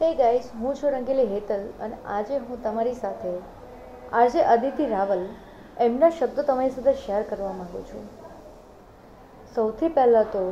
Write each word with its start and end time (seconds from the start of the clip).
હે 0.00 0.14
ગાઈસ 0.14 0.46
હું 0.60 0.74
છું 0.74 0.90
રંગીલી 0.90 1.26
હેતલ 1.26 1.60
અને 1.80 1.96
આજે 2.06 2.38
હું 2.38 2.62
તમારી 2.62 2.94
સાથે 2.94 3.34
આજે 4.12 4.40
અદિતિ 4.44 4.86
રાવલ 4.86 5.20
એમના 5.78 6.10
શબ્દો 6.10 6.42
તમારી 6.42 6.70
સાથે 6.70 6.94
શેર 6.94 7.22
કરવા 7.22 7.52
માગું 7.52 7.84
છું. 7.84 8.08
સૌથી 9.54 9.88
પહેલાં 9.88 10.24
તો 10.32 10.42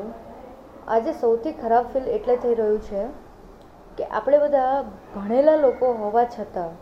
આજે 0.88 1.12
સૌથી 1.12 1.52
ખરાબ 1.52 1.90
ફીલ 1.92 2.08
એટલે 2.08 2.36
થઈ 2.36 2.54
રહ્યું 2.54 2.80
છે 2.80 3.02
કે 3.96 4.04
આપણે 4.04 4.38
બધા 4.38 4.84
ભણેલા 5.16 5.56
લોકો 5.56 5.92
હોવા 5.92 6.24
છતાં 6.24 6.72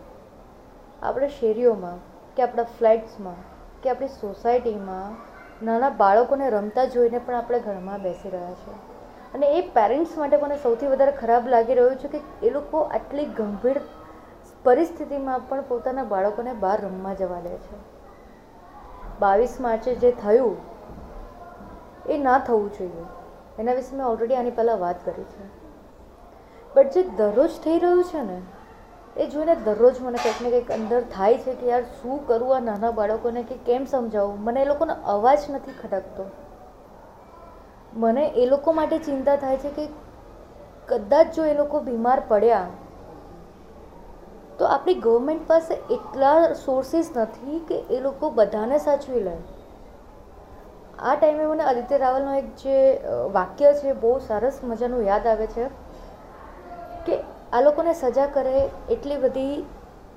આપણે 1.02 1.28
શેરીઓમાં 1.28 1.98
કે 2.36 2.42
આપણા 2.42 2.62
ફ્લેટ્સમાં 2.78 3.42
કે 3.82 3.90
આપણી 3.90 4.08
સોસાયટીમાં 4.08 5.16
નાના 5.62 5.90
બાળકોને 5.90 6.50
રમતા 6.50 6.84
જોઈને 6.84 7.18
પણ 7.18 7.34
આપણે 7.34 7.58
ઘરમાં 7.58 8.02
બેસી 8.02 8.30
રહ્યા 8.30 8.54
છીએ. 8.54 8.99
અને 9.34 9.46
એ 9.46 9.60
પેરેન્ટ્સ 9.60 10.16
માટે 10.18 10.36
મને 10.36 10.56
સૌથી 10.56 10.86
વધારે 10.86 11.12
ખરાબ 11.12 11.48
લાગી 11.48 11.74
રહ્યું 11.74 11.96
છે 11.96 12.08
કે 12.08 12.20
એ 12.42 12.50
લોકો 12.50 12.80
આટલી 12.80 13.24
ગંભીર 13.24 13.80
પરિસ્થિતિમાં 14.64 15.48
પણ 15.48 15.60
પોતાના 15.60 16.02
બાળકોને 16.04 16.52
બહાર 16.52 16.80
રમવા 16.80 17.14
જવા 17.14 17.40
દે 17.40 17.48
છે. 17.48 17.76
બાવીસ 19.20 19.60
માર્ચે 19.60 19.94
જે 19.94 20.10
થયું, 20.10 20.56
એ 22.08 22.18
ના 22.18 22.38
થવું 22.38 22.72
જોઈએ. 22.72 23.04
એના 23.58 23.72
વિશે 23.72 23.96
મેં 23.96 24.06
ઓલરેડી 24.06 24.34
આની 24.34 24.50
પહેલાં 24.50 24.78
વાત 24.78 25.04
કરી 25.04 25.24
છે. 25.24 25.48
બટ 26.74 26.92
જે 26.92 27.02
દરરોજ 27.02 27.50
થઈ 27.64 27.78
રહ્યું 27.78 28.04
છે 28.04 28.22
ને, 28.22 28.42
એ 29.16 29.26
જોઈને 29.26 29.54
દરરોજ 29.54 30.00
મને 30.00 30.18
કંઈક 30.18 30.40
ને 30.40 30.50
કંઈક 30.50 30.70
અંદર 30.70 31.00
થાય 31.00 31.38
છે 31.38 31.54
કે 31.54 31.66
યાર 31.66 31.82
શું 31.82 32.26
કરવું 32.26 32.56
આ 32.56 32.60
નાના 32.60 32.90
બાળકોને 32.90 33.42
કે 33.42 33.54
કેમ 33.66 33.84
સમજાવવું 33.84 34.38
મને 34.40 34.62
એ 34.62 34.64
લોકોનો 34.64 34.94
અવાજ 35.04 35.38
નથી 35.50 35.72
ખટકતો. 35.82 36.24
મને 37.92 38.24
એ 38.36 38.46
લોકો 38.46 38.72
માટે 38.72 38.98
ચિંતા 38.98 39.36
થાય 39.36 39.56
છે 39.56 39.70
કે 39.70 39.88
કદાચ 40.88 41.34
જો 41.34 41.44
એ 41.44 41.54
લોકો 41.54 41.80
બીમાર 41.80 42.20
પડ્યા, 42.28 42.68
તો 44.58 44.64
આપણી 44.66 45.00
ગવર્મેન્ટ 45.04 45.46
પાસે 45.46 45.74
એટલા 45.90 46.54
સોર્સિસ 46.54 47.10
નથી 47.16 47.58
કે 47.68 47.78
એ 47.90 48.00
લોકો 48.00 48.30
બધાને 48.30 48.78
સાચવી 48.78 49.22
લે. 49.24 49.34
આ 50.98 51.14
ટાઈમે 51.16 51.44
મને 51.46 51.64
આદિત્ય 51.64 51.98
રાવલનો 51.98 52.32
એક 52.38 52.48
જે 52.56 52.78
વાક્ય 53.32 53.72
છે, 53.74 53.92
બહુ 53.94 54.12
સરસ 54.18 54.62
મજાનું 54.64 55.04
યાદ 55.04 55.26
આવે 55.26 55.46
છે 55.46 55.68
કે 57.06 57.20
આ 57.52 57.60
લોકોને 57.60 57.92
સજા 57.94 58.26
કરે 58.26 58.56
એટલી 58.90 59.18
બધી 59.18 59.56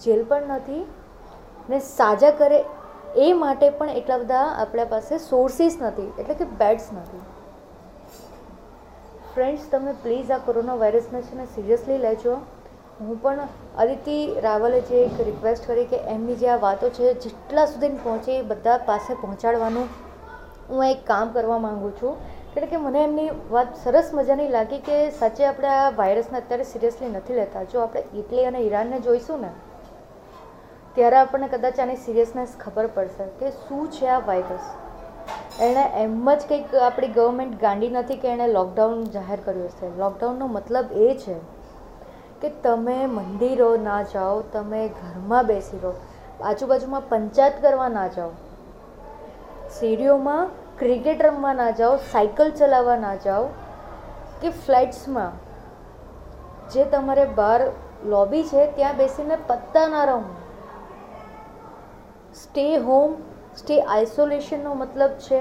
જેલ 0.02 0.26
પણ 0.26 0.52
નથી 0.58 0.84
ને 1.70 1.80
સાજા 1.80 2.32
કરે 2.32 2.60
એ 3.16 3.34
માટે 3.34 3.70
પણ 3.70 3.90
એટલા 3.90 4.18
બધા 4.18 4.48
આપણા 4.58 4.86
પાસે 4.86 5.14
સોર્સિસ 5.18 5.80
નથી, 5.82 6.10
એટલે 6.20 6.36
કે 6.36 6.46
બેડ્સ 6.46 6.90
નથી. 6.94 7.24
ફ્રેન્ડ્સ 9.36 9.64
તમે 9.70 9.94
પ્લીઝ 10.04 10.32
આ 10.32 10.44
કોરોના 10.48 10.82
વાયરસને 10.82 11.22
છે 11.28 11.38
ને 11.38 11.46
સિરિયસલી 11.54 12.02
લેજો. 12.02 12.34
હું 13.00 13.16
પણ 13.22 13.48
અદિતિ 13.84 14.18
રાવલે 14.46 14.80
જે 14.90 15.00
એક 15.06 15.16
રિક્વેસ્ટ 15.30 15.64
કરી 15.70 15.86
કે 15.94 16.00
એમની 16.14 16.36
જે 16.42 16.50
આ 16.50 16.58
વાતો 16.66 16.90
છે, 16.90 17.14
જેટલા 17.24 17.66
સુધી 17.66 17.98
પહોંચે 18.04 18.32
એ 18.36 18.44
બધા 18.52 18.78
પાસે 18.90 19.12
પહોંચાડવાનું 19.24 19.88
હું 20.70 20.86
એક 20.86 21.02
કામ 21.08 21.34
કરવા 21.36 21.60
માગું 21.66 21.96
છું. 22.02 22.14
કારણ 22.54 22.72
કે 22.72 22.78
મને 22.78 23.04
એમની 23.04 23.30
વાત 23.52 23.70
સરસ 23.84 24.14
મજાની 24.14 24.50
લાગી 24.56 24.82
કે 24.88 24.98
સાચે 25.20 25.44
આપણે 25.46 25.70
આ 25.74 25.92
વાયરસને 26.00 26.38
અત્યારે 26.40 26.70
સિરિયસલી 26.72 27.12
નથી 27.12 27.40
લેતા. 27.42 27.64
જો 27.74 27.80
આપણે 27.80 28.04
ઇટલી 28.22 28.46
અને 28.46 28.60
ઈરાનને 28.60 29.00
જોઈશું 29.08 29.42
ને, 29.46 29.52
ત્યારે 30.96 31.18
આપણને 31.18 31.48
કદાચ 31.54 31.80
આની 31.80 32.02
સિરિયસનેસ 32.06 32.52
ખબર 32.64 32.88
પડશે 32.96 33.26
કે 33.40 33.52
શું 33.62 33.92
છે 33.96 34.08
આ 34.08 34.20
વાયરસ 34.30 34.68
એણે 35.60 36.04
એમ 36.04 36.36
જ 36.36 36.40
કંઈક 36.50 36.76
આપણી 36.76 37.08
ગવર્મેન્ટ 37.08 37.62
ગાંડી 37.62 37.90
નથી 37.90 38.18
કે 38.18 38.28
એણે 38.28 38.48
લોકડાઉન 38.48 39.04
જાહેર 39.04 39.40
કર્યું 39.46 39.70
છે 39.70 39.98
લોકડાઉનનો 39.98 40.48
મતલબ 40.48 40.86
એ 40.92 41.16
છે 41.16 41.36
કે 42.42 42.50
તમે 42.50 43.06
મંદિરો 43.06 43.78
ના 43.78 44.04
જાઓ, 44.04 44.42
તમે 44.42 44.88
ઘરમાં 44.88 45.46
બેસી 45.46 45.80
રહો, 45.80 45.94
આજુબાજુમાં 46.44 47.02
પંચાયત 47.10 47.62
કરવા 47.62 47.90
ના 47.90 48.08
જાઓ, 48.08 48.30
સીડીઓમાં 49.70 50.48
ક્રિકેટ 50.80 51.22
રમવા 51.22 51.54
ના 51.54 51.72
જાઓ 51.72 51.98
સાયકલ 51.98 52.52
ચલાવવા 52.52 52.98
ના 52.98 53.16
જાઓ 53.16 53.46
કે 54.42 54.50
ફ્લેટ્સમાં 54.50 55.32
જે 56.70 56.86
તમારે 56.86 57.26
બહાર 57.26 57.62
લોબી 58.06 58.44
છે, 58.44 58.72
ત્યાં 58.76 58.98
બેસીને 58.98 59.36
પત્તા 59.36 59.88
ના 59.88 60.06
રહો. 60.06 60.22
સ્ટે 62.34 62.78
હોમ 62.78 63.14
સ્ટે 63.56 63.76
આઇસોલેશનનો 63.82 64.76
મતલબ 64.76 65.18
છે 65.18 65.40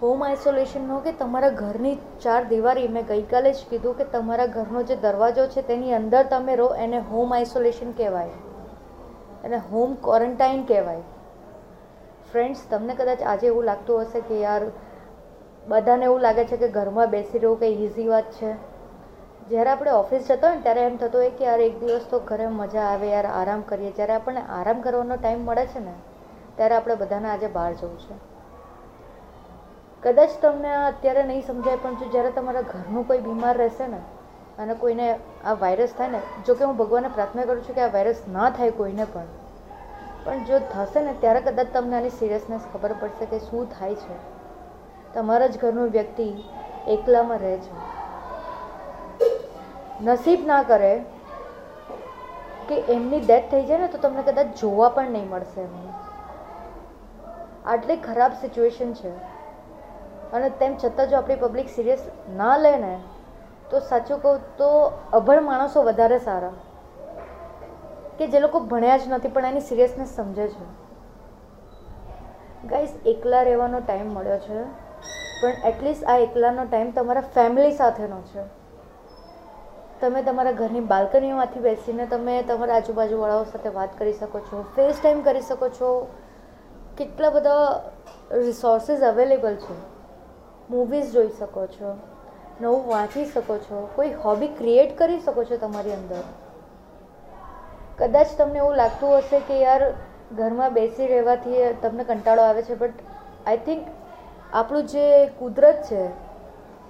હોમ 0.00 0.22
આઇસોલેશનનો 0.22 0.96
કે 1.00 1.12
તમારા 1.12 1.48
ઘરની 1.50 1.98
ચાર 2.20 2.44
દિવારી 2.44 2.88
મેં 2.88 3.06
ગઈકાલે 3.06 3.52
જ 3.52 3.68
કીધું 3.70 3.94
કે 3.96 4.04
તમારા 4.04 4.46
ઘરનો 4.46 4.82
જે 4.82 4.96
દરવાજો 4.96 5.46
છે 5.46 5.62
તેની 5.62 5.94
અંદર 5.94 6.22
તમે 6.22 6.56
રહો, 6.56 6.68
એને 6.74 6.98
હોમ 6.98 7.32
આઇસોલેશન 7.32 7.92
કહેવાય. 7.92 8.36
એને 9.44 9.56
હોમ 9.56 9.94
ક્વોરન્ટાઇન 9.94 10.64
કહેવાય. 10.64 11.04
ફ્રેન્ડ્સ 12.32 12.60
તમને 12.70 12.94
કદાચ 12.94 13.22
આજે 13.22 13.46
એવું 13.46 13.64
લાગતું 13.64 14.02
હશે 14.02 14.20
કે 14.20 14.40
યાર, 14.40 14.62
બધાને 15.68 16.04
એવું 16.04 16.20
લાગે 16.20 16.44
છે 16.44 16.56
કે 16.56 16.68
ઘરમાં 16.68 17.10
બેસી 17.10 17.38
રહેવું 17.38 17.60
કંઈ 17.60 17.86
ઇઝી 17.86 18.08
વાત 18.08 18.28
છે. 18.32 18.50
જ્યારે 19.48 19.70
આપણે 19.70 19.90
ઓફિસ 19.90 20.26
જતા 20.26 20.48
હોય 20.48 20.56
ને 20.56 20.62
ત્યારે 20.62 20.80
એમ 20.80 20.96
થતું 20.96 21.20
હોય 21.20 21.30
કે 21.30 21.44
યાર, 21.44 21.60
એક 21.60 21.80
દિવસ 21.80 22.04
તો 22.10 22.18
ઘરે 22.18 22.46
મજા 22.46 22.84
આવે, 22.90 23.08
યાર, 23.10 23.26
આરામ 23.26 23.62
કરીએ. 23.62 23.90
જ્યારે 23.90 24.12
આપણને 24.12 24.44
આરામ 24.50 24.80
કરવાનો 24.80 25.16
ટાઈમ 25.16 25.40
મળે 25.44 25.66
છે 25.66 25.80
ને 25.80 25.96
ત્યારે 26.56 26.74
આપણે 26.74 26.94
બધાને 26.94 27.28
આજે 27.28 27.46
બહાર 27.46 27.72
જવું 27.72 27.98
છે. 27.98 28.14
કદાચ 30.02 30.30
તમને 30.42 30.74
અત્યારે 30.76 31.22
નહીં 31.22 31.46
સમજાય, 31.46 31.76
પણ 31.76 31.94
જો 31.94 32.06
જ્યારે 32.06 32.30
તમારા 32.30 32.60
ઘરનું 32.60 33.08
કોઈ 33.08 33.18
બીમાર 33.18 33.56
રહેશે 33.56 33.86
ને, 33.86 34.00
અને 34.58 34.74
કોઈને 34.74 35.18
આ 35.44 35.54
વાયરસ 35.54 35.94
થાય 35.98 36.08
ને, 36.08 36.20
જો 36.46 36.54
કે 36.54 36.64
હું 36.64 36.76
ભગવાનને 36.76 37.08
પ્રાર્થના 37.08 37.44
કરું 37.44 37.64
છું 37.64 37.74
કે 37.74 37.80
આ 37.80 37.88
વાયરસ 37.88 38.22
ના 38.28 38.50
થાય 38.50 38.70
કોઈને 38.70 39.04
પણ 39.04 39.26
પણ 40.24 40.44
જો 40.44 40.58
થશે 40.58 41.00
ને, 41.00 41.12
ત્યારે 41.12 41.40
કદાચ 41.40 41.66
તમને 41.72 41.96
આની 41.96 42.10
સિરિયસનેસ 42.10 42.62
ખબર 42.72 42.92
પડશે 43.00 43.26
કે 43.26 43.38
શું 43.38 43.78
થાય 43.78 43.94
છે. 43.94 44.16
તમારા 45.14 45.46
જ 45.46 45.58
ઘરનું 45.58 45.88
વ્યક્તિ 45.88 46.28
એકલામાં 46.88 47.38
રહે 47.38 47.56
છે. 47.56 47.74
નસીબ 50.02 50.46
ના 50.46 50.62
કરે 50.62 50.94
કે 52.68 52.74
એમની 52.74 53.20
ડેથ 53.20 53.50
થઈ 53.50 53.64
જાય 53.64 53.78
ને, 53.78 53.88
તો 53.88 53.98
તમને 53.98 54.22
કદાચ 54.22 54.46
જોવા 54.46 54.88
પણ 54.88 55.10
નહીં 55.10 55.28
મળશે 55.28 55.60
એમને 55.60 55.86
આટલી 57.66 57.96
ખરાબ 57.96 58.32
સિચ્યુએશન 58.32 58.92
છે. 58.92 59.10
અને 60.32 60.50
તેમ 60.50 60.76
છતાં 60.84 61.08
જો 61.08 61.16
આપણી 61.16 61.36
પબ્લિક 61.36 61.68
સિરિયસ 61.68 61.98
ના 62.36 62.56
લે 62.56 62.76
ને, 62.76 62.98
તો 63.70 63.80
સાચું 63.80 64.22
કહું 64.22 64.56
તો 64.56 64.92
અભણ 65.12 65.42
માણસો 65.42 65.82
વધારે 65.82 66.18
સારા. 66.18 66.52
કે 68.18 68.26
જે 68.26 68.40
લોકો 68.40 68.60
ભણ્યા 68.60 68.96
જ 68.96 69.08
નથી, 69.08 69.28
પણ 69.28 69.44
એની 69.44 69.60
સિરિયસનેસ 69.60 70.08
સમજે 70.08 70.48
છે. 70.48 70.66
ગાઈસ 72.68 72.90
એકલા 73.06 73.42
રહેવાનો 73.42 73.80
ટાઈમ 73.80 74.06
મળ્યો 74.06 74.38
છે. 74.38 74.62
પણ 75.42 75.50
એટલીસ્ટ 75.64 76.04
આ 76.04 76.16
એકલાનો 76.16 76.64
ટાઈમ 76.64 76.90
તમારા 76.90 77.20
ફેમિલી 77.20 77.72
સાથેનો 77.72 78.20
છે. 78.20 78.42
તમે 80.00 80.22
તમારા 80.22 80.52
ઘરની 80.52 80.80
બાલ્કનીમાંથી 80.80 81.60
બેસીને 81.60 82.06
તમે 82.06 82.42
તમારા 82.42 82.74
આજુબાજુવાળાઓ 82.74 83.44
સાથે 83.44 83.68
વાત 83.68 83.98
કરી 83.98 84.12
શકો 84.12 84.40
છો 84.40 84.64
ફેસ 84.76 85.00
ટાઈમ 85.00 85.20
કરી 85.20 85.40
શકો 85.40 85.68
છો. 85.68 86.08
કેટલા 86.98 87.30
બધા 87.30 87.66
રિસોર્સિસ 88.44 89.02
અવેલેબલ 89.10 89.56
છે? 89.64 89.76
મૂવીઝ 90.70 91.12
જોઈ 91.14 91.32
શકો 91.38 91.66
છો, 91.74 91.90
નવું 92.60 92.82
વાંચી 92.88 93.26
શકો 93.26 93.56
છો, 93.66 93.82
કોઈ 93.96 94.12
હોબી 94.24 94.52
ક્રિએટ 94.60 94.96
કરી 94.98 95.20
શકો 95.20 95.44
છો 95.44 95.58
તમારી 95.64 95.96
અંદર? 95.98 96.22
કદાચ 97.98 98.34
તમને 98.38 98.58
એવું 98.58 98.76
લાગતું 98.82 99.14
હશે 99.18 99.42
કે 99.48 99.60
યાર, 99.60 99.82
ઘરમાં 100.32 100.74
બેસી 100.74 101.10
રહેવાથી 101.12 101.72
તમને 101.82 102.08
કંટાળો 102.08 102.48
આવે 102.48 102.62
છે 102.62 102.74
બટ 102.74 102.98
આઈ 103.46 103.62
થિંક 103.66 103.84
આપણું 104.52 104.86
જે 104.92 105.06
કુદરત 105.40 105.80
છે, 105.88 106.02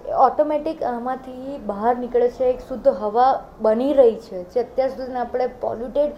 એ 0.09 0.13
ઓટોમેટિક 0.27 0.83
આમાંથી 0.83 1.63
બહાર 1.71 1.95
નીકળે 2.03 2.29
છે, 2.37 2.51
એક 2.55 2.61
શુદ્ધ 2.69 2.89
હવા 3.01 3.31
બની 3.61 3.95
રહી 4.01 4.19
છે, 4.27 4.45
જે 4.53 4.61
અત્યાર 4.67 4.91
સુધી 4.91 5.23
આપણે 5.23 5.47
પોલ્યુટેડ 5.65 6.15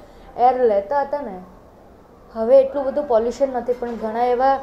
એર 0.49 0.55
લેતા 0.73 1.05
હતા 1.05 1.23
ને 1.23 1.39
હવે 2.35 2.57
એટલું 2.63 2.85
બધું 2.87 3.07
પોલ્યુશન 3.13 3.51
નથી, 3.59 3.79
પણ 3.81 4.01
ઘણા 4.03 4.27
એવા 4.33 4.55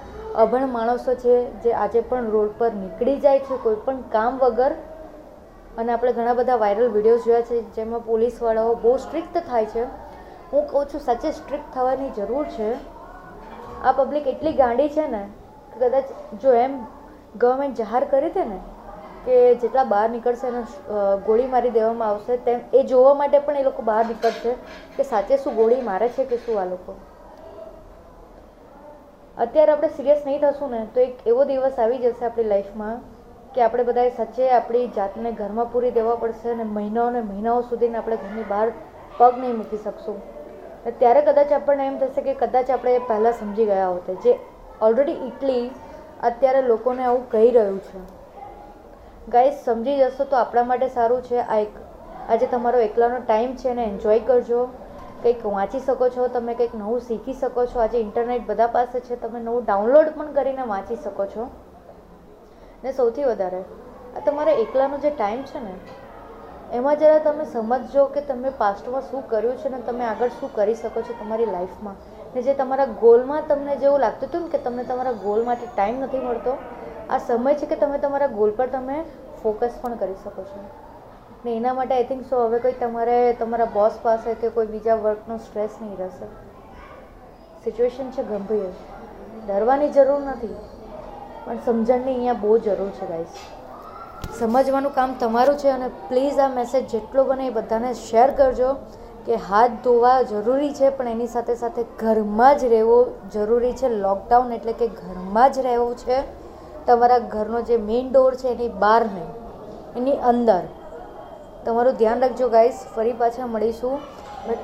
અભણ 0.44 0.66
માણસો 0.74 1.16
છે 1.24 1.36
જે 1.64 1.72
આજે 1.76 2.02
પણ 2.10 2.28
રોડ 2.34 2.52
પર 2.60 2.72
નીકળી 2.82 3.22
જાય 3.24 3.46
છે 3.48 3.56
કોઈ 3.64 3.80
પણ 3.86 4.04
કામ 4.16 4.42
વગર. 4.44 4.74
અને 5.78 5.90
આપણે 5.94 6.12
ઘણા 6.18 6.36
બધા 6.40 6.60
વાયરલ 6.64 6.92
વિડીયોઝ 6.96 7.24
જોયા 7.28 7.48
છે, 7.50 7.62
જેમાં 7.78 8.04
પોલીસવાળાઓ 8.10 8.76
બહુ 8.84 8.92
સ્ટ્રિક્ટ 9.06 9.40
થાય 9.48 9.72
છે. 9.74 9.88
હું 10.52 10.68
કહું 10.68 10.86
છું, 10.92 11.02
સાચે 11.08 11.32
સ્ટ્રિક્ટ 11.32 11.74
થવાની 11.74 12.12
જરૂર 12.20 12.46
છે. 12.58 12.70
આ 13.84 13.94
પબ્લિક 13.94 14.30
એટલી 14.34 14.56
ગાંડી 14.62 14.94
છે 14.96 15.08
ને 15.08 15.24
કે 15.74 15.82
કદાચ 15.82 16.14
જો 16.44 16.54
એમ 16.60 16.78
ગવર્મેન્ટ 17.38 17.82
જાહેર 17.82 18.04
કરી 18.14 18.32
દે 18.38 18.46
ને 18.52 18.60
કે 19.26 19.42
જેટલા 19.64 19.88
બહાર 19.92 20.06
નીકળશે 20.14 20.48
એને 20.48 20.62
ગોળી 21.28 21.50
મારી 21.56 21.74
દેવામાં 21.80 22.10
આવશે, 22.10 22.38
તેમ 22.46 22.60
એ 22.72 22.84
જોવા 22.94 23.18
માટે 23.22 23.40
પણ 23.40 23.60
એ 23.62 23.68
લોકો 23.68 23.82
બહાર 23.92 24.06
નીકળશે 24.14 24.56
કે 24.98 25.10
સાચે 25.12 25.36
શું 25.44 25.60
ગોળી 25.60 25.84
મારે 25.92 26.10
છે 26.16 26.30
કે 26.32 26.42
શું 26.46 26.64
આ 26.64 26.70
લોકો. 26.72 26.98
અત્યારે 29.38 29.72
આપણે 29.72 29.88
સિરિયસ 29.90 30.22
નહીં 30.26 30.42
થશું 30.42 30.70
ને, 30.72 30.82
તો 30.94 31.00
એક 31.00 31.16
એવો 31.28 31.46
દિવસ 31.46 31.80
આવી 31.80 31.98
જશે 31.98 32.26
આપણી 32.26 32.48
લાઈફમાં 32.48 33.00
કે 33.56 33.62
આપણે 33.62 33.84
બધાએ 33.84 34.12
સચ્ચે 34.12 34.46
આપણી 34.50 34.88
જાતને 34.98 35.32
ઘરમાં 35.32 35.72
પૂરી 35.72 35.92
દેવા 35.92 36.16
પડશે 36.16 36.52
અને 36.52 36.64
મહિનાઓ 36.64 37.10
ને 37.10 37.22
મહિનાઓ 37.22 37.62
સુધીને 37.62 37.98
આપણે 37.98 38.18
ઘરની 38.18 38.46
બહાર 38.50 38.68
પગ 39.18 39.32
નહીં 39.38 39.58
મૂકી 39.58 39.78
શકશું. 39.78 40.18
ત્યારે 41.00 41.22
કદાચ 41.22 41.52
આપણને 41.52 41.88
એમ 41.88 41.98
થશે 41.98 42.22
કે 42.22 42.34
કદાચ 42.34 42.70
આપણે 42.70 42.96
એ 42.96 43.02
પહેલાં 43.10 43.34
સમજી 43.34 43.66
ગયા 43.66 43.90
હોત, 43.90 44.08
જે 44.24 44.38
ઓલરેડી 44.82 45.18
ઇટલી 45.28 45.66
અત્યારે 46.24 46.62
લોકોને 46.62 47.04
આવું 47.04 47.28
કહી 47.30 47.52
રહ્યું 47.52 47.80
છે. 47.80 48.00
ગાઈઝ 49.28 49.60
સમજી 49.66 49.98
જશો 50.00 50.24
તો 50.26 50.36
આપણા 50.36 50.64
માટે 50.64 50.88
સારું 50.88 51.22
છે 51.22 51.38
આ 51.44 51.60
એક. 51.60 51.78
આજે 52.30 52.48
તમારો 52.48 52.80
એકલાનો 52.80 53.22
ટાઈમ 53.22 53.56
છે 53.56 53.70
એને 53.70 53.84
એન્જોય 53.84 54.20
કરજો. 54.20 54.62
કંઈક 55.26 55.46
વાંચી 55.50 55.84
શકો 55.84 56.10
છો, 56.16 56.30
તમે 56.34 56.56
કંઈક 56.56 56.74
નવું 56.80 57.06
શીખી 57.06 57.38
શકો 57.44 57.68
છો. 57.70 57.84
આજે 57.84 58.00
ઇન્ટરનેટ 58.00 58.48
બધા 58.50 58.72
પાસે 58.74 58.98
છે, 59.06 59.16
તમે 59.22 59.40
નવું 59.46 59.64
ડાઉનલોડ 59.68 60.10
પણ 60.18 60.34
કરીને 60.36 60.64
વાંચી 60.72 60.98
શકો 61.04 61.26
છો. 61.36 61.48
ને 62.84 62.92
સૌથી 62.94 63.30
વધારે, 63.30 63.62
આ 64.16 64.26
તમારા 64.26 64.58
એકલાનો 64.64 64.98
જે 65.06 65.12
ટાઈમ 65.14 65.42
છે 65.52 65.62
ને, 65.64 65.76
એમાં 66.72 67.00
જરા 67.02 67.24
તમે 67.26 67.46
સમજજો 67.54 68.04
કે 68.14 68.22
તમે 68.30 68.52
પાસ્ટમાં 68.62 69.04
શું 69.10 69.26
કર્યું 69.32 69.58
છે 69.64 69.70
ને 69.74 69.80
તમે 69.88 70.06
આગળ 70.06 70.32
શું 70.38 70.54
કરી 70.56 70.78
શકો 70.80 71.04
છો 71.08 71.18
તમારી 71.20 71.52
લાઈફમાં 71.52 71.98
ને 72.36 72.42
જે 72.46 72.56
તમારા 72.62 72.88
ગોલમાં 73.04 73.44
તમને 73.50 73.76
જેવું 73.84 74.02
લાગતું 74.06 74.30
હતું 74.30 74.42
ને 74.46 74.50
કે 74.54 74.64
તમને 74.64 74.84
તમારા 74.90 75.20
ગોલ 75.26 75.44
માટે 75.50 75.68
ટાઈમ 75.68 76.02
નથી 76.06 76.24
મળતો, 76.26 76.54
આ 77.10 77.20
સમય 77.28 77.56
છે 77.60 77.70
કે 77.72 77.78
તમે 77.84 78.02
તમારા 78.06 78.34
ગોલ 78.40 78.52
પર 78.58 78.68
તમે 78.76 78.98
ફોકસ 79.42 79.78
પણ 79.82 79.98
કરી 80.02 80.18
શકો 80.24 80.42
છો. 80.50 80.66
ને 81.46 81.56
એના 81.56 81.74
માટે 81.74 81.96
આઈ 81.96 82.04
થિંક 82.04 82.22
સો 82.30 82.38
હવે 82.46 82.60
કોઈ 82.60 82.78
તમારે 82.80 83.18
તમારા 83.40 83.66
બોસ 83.74 83.98
પાસે 84.04 84.34
કે 84.34 84.50
કોઈ 84.50 84.66
બીજા 84.66 84.96
વર્કનો 84.96 85.38
સ્ટ્રેસ 85.38 85.74
નહીં 85.82 85.98
રહેશે. 85.98 86.28
સિચ્યુએશન 87.64 88.08
છે 88.12 88.24
ગંભીર. 88.24 88.72
ડરવાની 89.48 89.90
જરૂર 89.90 90.22
નથી. 90.22 90.56
પણ 91.46 91.60
સમજણની 91.66 92.14
અહીંયા 92.14 92.34
બહુ 92.34 92.58
જરૂર 92.58 92.90
છે 92.90 93.08
ગાઈસ 93.08 93.36
સમજવાનું 94.40 94.94
કામ 94.94 95.14
તમારું 95.14 95.58
છે 95.58 95.70
અને 95.70 95.90
પ્લીઝ 96.10 96.40
આ 96.40 96.48
મેસેજ 96.48 96.88
જેટલો 96.88 97.24
બને 97.24 97.48
એ 97.48 97.50
બધાને 97.50 97.94
શેર 97.94 98.32
કરજો 98.32 98.72
કે 99.26 99.36
હાથ 99.36 99.76
ધોવા 99.84 100.22
જરૂરી 100.22 100.74
છે, 100.74 100.90
પણ 100.90 101.08
એની 101.08 101.28
સાથે 101.28 101.56
સાથે 101.56 101.84
ઘરમાં 102.00 102.58
જ 102.58 102.66
રહેવું 102.66 103.30
જરૂરી 103.32 103.74
છે. 103.74 103.90
લોકડાઉન 103.90 104.52
એટલે 104.54 104.74
કે 104.74 104.88
ઘરમાં 104.88 105.54
જ 105.54 105.60
રહેવું 105.60 105.96
છે. 105.96 106.18
તમારા 106.88 107.20
ઘરનો 107.20 107.62
જે 107.62 107.78
મેઇન 107.78 108.10
ડોર 108.10 108.36
છે, 108.36 108.48
એની 108.48 108.70
બહાર 108.80 109.06
નહીં. 109.06 109.30
એની 109.98 110.18
અંદર. 110.32 110.64
તમારું 111.66 112.00
ધ્યાન 112.00 112.24
રાખજો 112.26 112.48
ગાઈસ 112.56 112.86
ફરી 112.96 113.18
પાછા 113.22 113.52
મળીશું. 113.56 114.00
બટ 114.48 114.62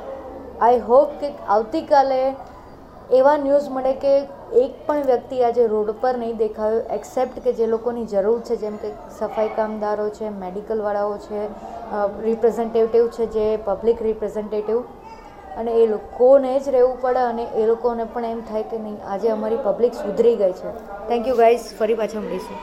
આઈ 0.68 0.82
હોપ 0.90 1.20
કે 1.22 1.30
આવતીકાલે 1.56 2.22
એવા 3.20 3.38
ન્યૂઝ 3.46 3.70
મળે 3.76 3.94
કે 4.04 4.14
એક 4.62 4.74
પણ 4.88 5.06
વ્યક્તિ 5.10 5.38
આજે 5.46 5.64
રોડ 5.74 5.90
પર 6.02 6.14
નહીં 6.22 6.38
દેખાયો 6.42 6.82
એક્સેપ્ટ 6.98 7.40
કે 7.46 7.54
જે 7.60 7.68
લોકોની 7.74 8.08
જરૂર 8.14 8.40
છે, 8.48 8.56
જેમ 8.64 8.76
કે 8.84 8.92
સફાઈ 9.20 9.54
કામદારો 9.60 10.08
છે 10.18 10.34
મેડિકલવાળાઓ 10.44 11.16
છે 11.26 11.42
રિપ્રેઝેન્ટેટિવ 12.28 13.08
છે, 13.16 13.26
જે 13.36 13.46
પબ્લિક 13.70 14.04
રિપ્રેઝેન્ટેટિવ 14.10 14.84
અને 15.62 15.72
એ 15.72 15.88
લોકોને 15.94 16.52
જ 16.60 16.76
રહેવું 16.76 17.02
પડે 17.02 17.24
અને 17.32 17.46
એ 17.64 17.66
લોકોને 17.72 18.04
પણ 18.14 18.36
એમ 18.36 18.44
થાય 18.52 18.70
કે 18.74 18.84
નહીં, 18.84 19.00
આજે 19.06 19.28
અમારી 19.38 19.64
પબ્લિક 19.70 19.98
સુધરી 20.04 20.36
ગઈ 20.44 20.54
છે. 20.62 20.76
થેન્ક 21.10 21.28
યુ 21.32 21.36
ગાઈઝ 21.42 21.68
ફરી 21.80 22.00
પાછા 22.04 22.24
મળીશું. 22.28 22.62